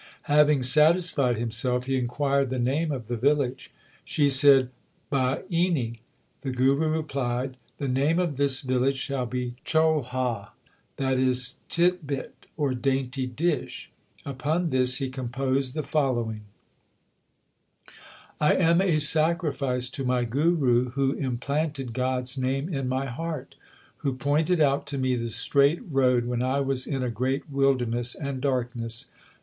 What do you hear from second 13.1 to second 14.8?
dish/ Upon